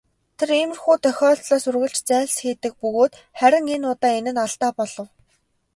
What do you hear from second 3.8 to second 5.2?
удаа энэ нь алдаа болов.